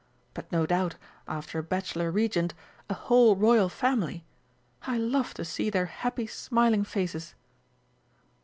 [0.33, 0.95] But no doubt,
[1.27, 2.55] after a bachelor Regent,
[2.89, 4.25] a whole Royal family
[4.81, 7.35] I love to see their happy smiling faces!"